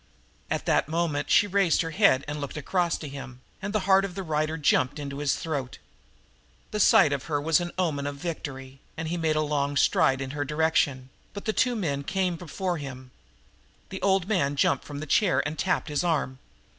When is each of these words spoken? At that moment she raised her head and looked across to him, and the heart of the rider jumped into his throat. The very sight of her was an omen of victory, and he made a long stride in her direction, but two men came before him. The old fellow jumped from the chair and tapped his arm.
At 0.49 0.65
that 0.65 0.87
moment 0.89 1.29
she 1.29 1.45
raised 1.45 1.83
her 1.83 1.91
head 1.91 2.25
and 2.27 2.41
looked 2.41 2.57
across 2.57 2.97
to 2.97 3.07
him, 3.07 3.41
and 3.61 3.71
the 3.71 3.81
heart 3.81 4.03
of 4.03 4.15
the 4.15 4.23
rider 4.23 4.57
jumped 4.57 4.97
into 4.97 5.19
his 5.19 5.35
throat. 5.35 5.77
The 6.71 6.79
very 6.79 6.87
sight 6.87 7.13
of 7.13 7.25
her 7.25 7.39
was 7.39 7.59
an 7.59 7.71
omen 7.77 8.07
of 8.07 8.15
victory, 8.15 8.79
and 8.97 9.09
he 9.09 9.17
made 9.17 9.35
a 9.35 9.41
long 9.41 9.77
stride 9.77 10.19
in 10.19 10.31
her 10.31 10.43
direction, 10.43 11.11
but 11.35 11.45
two 11.55 11.75
men 11.75 12.03
came 12.03 12.35
before 12.35 12.79
him. 12.79 13.11
The 13.89 14.01
old 14.01 14.27
fellow 14.27 14.55
jumped 14.55 14.85
from 14.85 15.01
the 15.01 15.05
chair 15.05 15.43
and 15.47 15.59
tapped 15.59 15.87
his 15.89 16.03
arm. 16.03 16.39